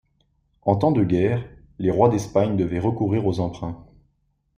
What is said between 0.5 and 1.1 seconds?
En temps de